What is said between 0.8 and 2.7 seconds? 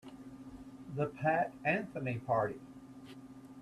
The Pat Anthony Party.